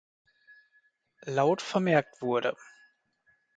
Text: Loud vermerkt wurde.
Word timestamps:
Loud 1.27 1.61
vermerkt 1.61 2.23
wurde. 2.23 2.57